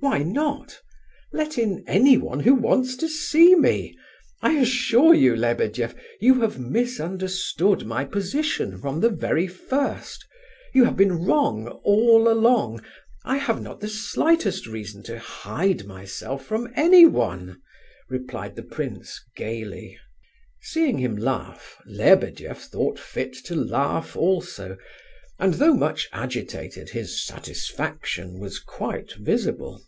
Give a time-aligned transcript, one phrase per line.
[0.00, 0.82] "Why not?
[1.32, 3.96] Let in anyone who wants to see me.
[4.42, 10.28] I assure you, Lebedeff, you have misunderstood my position from the very first;
[10.74, 12.82] you have been wrong all along.
[13.24, 17.62] I have not the slightest reason to hide myself from anyone,"
[18.10, 19.98] replied the prince gaily.
[20.60, 24.76] Seeing him laugh, Lebedeff thought fit to laugh also,
[25.38, 29.82] and though much agitated his satisfaction was quite visible.